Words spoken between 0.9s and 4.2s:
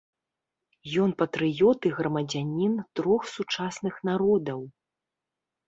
Ён патрыёт і грамадзянін трох сучасных